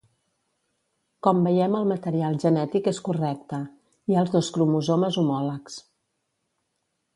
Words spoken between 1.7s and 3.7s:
el material genètic és correcte,